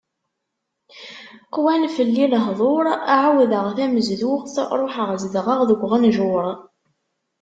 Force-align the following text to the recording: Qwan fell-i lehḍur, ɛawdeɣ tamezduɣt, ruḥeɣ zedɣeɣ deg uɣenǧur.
Qwan 1.53 1.83
fell-i 1.95 2.25
lehḍur, 2.33 2.85
ɛawdeɣ 3.15 3.65
tamezduɣt, 3.77 4.55
ruḥeɣ 4.79 5.09
zedɣeɣ 5.21 5.59
deg 5.69 5.79
uɣenǧur. 5.85 6.45